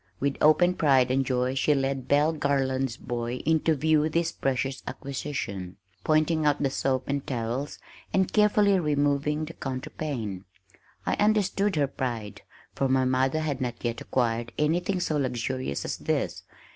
With 0.19 0.37
open 0.41 0.73
pride 0.73 1.11
and 1.11 1.23
joy 1.23 1.53
she 1.53 1.75
led 1.75 2.07
Belle 2.07 2.33
Garland's 2.33 2.97
boy 2.97 3.33
in 3.45 3.59
to 3.59 3.75
view 3.75 4.09
this 4.09 4.31
precious 4.31 4.81
acquisition, 4.87 5.77
pointing 6.03 6.43
out 6.43 6.59
the 6.63 6.71
soap 6.71 7.07
and 7.07 7.21
towels, 7.27 7.77
and 8.11 8.33
carefully 8.33 8.79
removing 8.79 9.45
the 9.45 9.53
counterpane! 9.53 10.45
I 11.05 11.13
understood 11.19 11.75
her 11.75 11.85
pride, 11.85 12.41
for 12.73 12.89
my 12.89 13.05
mother 13.05 13.41
had 13.41 13.61
not 13.61 13.75
yet 13.85 14.01
acquired 14.01 14.53
anything 14.57 14.99
so 14.99 15.17
luxurious 15.17 15.85
as 15.85 15.97
this. 15.97 16.41